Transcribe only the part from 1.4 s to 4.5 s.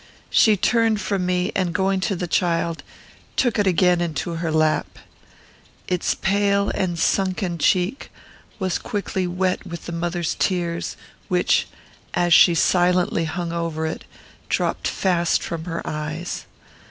and, going to the child, took it again into